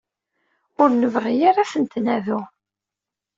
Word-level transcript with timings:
Ur 0.81 0.89
nebɣi 0.93 1.35
ara 1.49 1.61
ad 1.63 1.69
ten-nadu. 1.91 2.39